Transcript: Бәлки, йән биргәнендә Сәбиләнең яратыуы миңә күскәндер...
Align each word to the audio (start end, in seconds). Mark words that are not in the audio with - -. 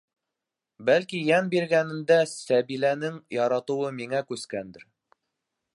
Бәлки, 0.87 1.19
йән 1.27 1.51
биргәнендә 1.51 2.17
Сәбиләнең 2.31 3.21
яратыуы 3.39 3.95
миңә 4.01 4.23
күскәндер... 4.33 4.89